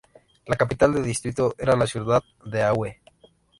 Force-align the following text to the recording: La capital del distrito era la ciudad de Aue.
La 0.47 0.55
capital 0.55 0.95
del 0.95 1.03
distrito 1.03 1.53
era 1.59 1.75
la 1.75 1.85
ciudad 1.85 2.23
de 2.43 2.63
Aue. 2.63 3.01